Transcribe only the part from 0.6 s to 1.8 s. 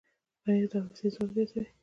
د حافظې ځواک زیاتوي.